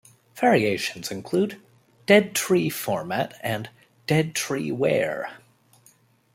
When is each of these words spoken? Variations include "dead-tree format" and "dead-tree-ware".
Variations 0.35 1.11
include 1.11 1.61
"dead-tree 2.07 2.71
format" 2.71 3.35
and 3.43 3.69
"dead-tree-ware". 4.07 5.29